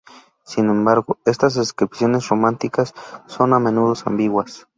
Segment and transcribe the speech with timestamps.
[0.43, 2.95] Sin embargo, estas descripciones románticas
[3.27, 4.65] son a menudo ambiguas.